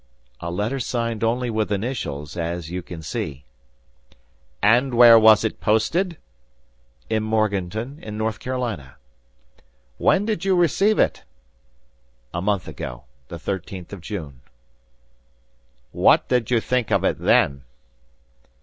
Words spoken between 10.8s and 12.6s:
it?" "A